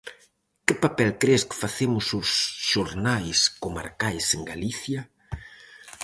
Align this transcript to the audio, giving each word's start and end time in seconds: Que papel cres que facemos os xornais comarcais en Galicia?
Que 0.65 0.75
papel 0.83 1.09
cres 1.21 1.43
que 1.49 1.59
facemos 1.63 2.05
os 2.19 2.29
xornais 2.69 3.39
comarcais 3.63 4.25
en 4.37 4.41
Galicia? 4.51 5.01